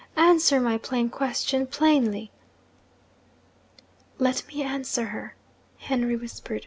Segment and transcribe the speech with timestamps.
[0.17, 2.31] Answer my plain question, plainly!'
[4.17, 5.35] 'Let me answer her,'
[5.77, 6.59] Henry whispered.